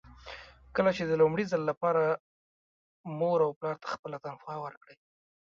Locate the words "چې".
0.97-1.03